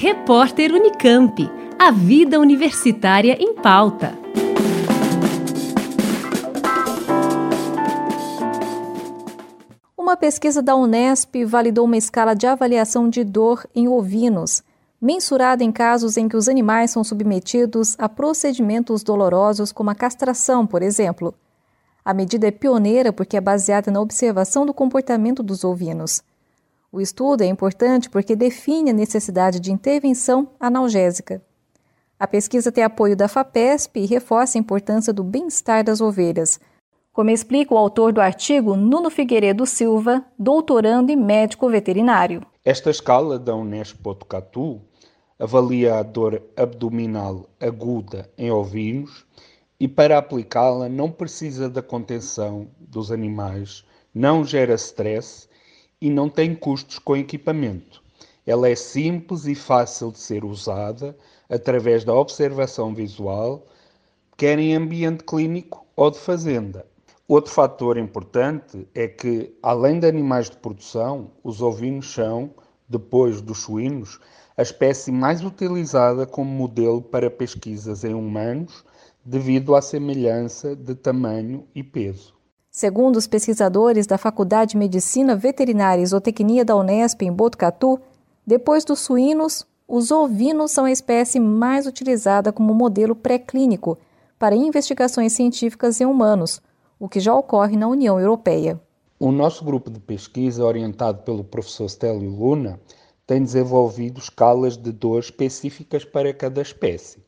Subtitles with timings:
[0.00, 1.50] Repórter Unicamp.
[1.76, 4.16] A vida universitária em pauta.
[9.96, 14.62] Uma pesquisa da Unesp validou uma escala de avaliação de dor em ovinos,
[15.02, 20.64] mensurada em casos em que os animais são submetidos a procedimentos dolorosos como a castração,
[20.64, 21.34] por exemplo.
[22.04, 26.22] A medida é pioneira porque é baseada na observação do comportamento dos ovinos.
[26.90, 31.42] O estudo é importante porque define a necessidade de intervenção analgésica.
[32.18, 36.58] A pesquisa tem apoio da FAPESP e reforça a importância do bem-estar das ovelhas,
[37.12, 42.42] como explica o autor do artigo, Nuno Figueiredo Silva, doutorando e médico veterinário.
[42.64, 44.80] Esta escala da Unesp Botucatu
[45.38, 49.26] avalia a dor abdominal aguda em ovinos
[49.80, 53.84] e para aplicá-la não precisa da contenção dos animais,
[54.14, 55.48] não gera stress
[56.00, 58.02] e não tem custos com equipamento.
[58.46, 61.16] Ela é simples e fácil de ser usada
[61.50, 63.66] através da observação visual,
[64.36, 66.86] quer em ambiente clínico ou de fazenda.
[67.26, 72.54] Outro fator importante é que, além de animais de produção, os ovinos são,
[72.88, 74.18] depois dos suínos,
[74.56, 78.82] a espécie mais utilizada como modelo para pesquisas em humanos
[79.24, 82.37] devido à semelhança de tamanho e peso.
[82.78, 87.98] Segundo os pesquisadores da Faculdade de Medicina Veterinária e Zootecnia da Unesp em Botucatu,
[88.46, 93.98] depois dos suínos, os ovinos são a espécie mais utilizada como modelo pré-clínico
[94.38, 96.62] para investigações científicas em humanos,
[97.00, 98.80] o que já ocorre na União Europeia.
[99.18, 102.78] O nosso grupo de pesquisa, orientado pelo professor Stélio Luna,
[103.26, 107.24] tem desenvolvido escalas de dor específicas para cada espécie,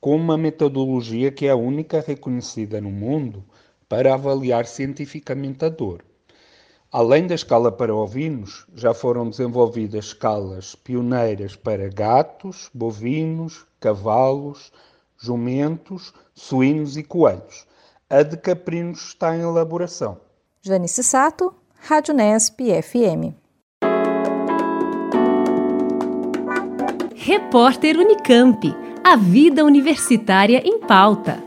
[0.00, 3.44] com uma metodologia que é a única reconhecida no mundo
[3.88, 6.04] para avaliar cientificamente a dor.
[6.92, 14.72] Além da escala para ovinos, já foram desenvolvidas escalas pioneiras para gatos, bovinos, cavalos,
[15.18, 17.66] jumentos, suínos e coelhos.
[18.08, 20.18] A de caprinos está em elaboração.
[20.62, 23.34] Janice Sato, Rádio Nesp FM.
[27.14, 28.74] Repórter Unicamp.
[29.04, 31.45] A vida universitária em pauta.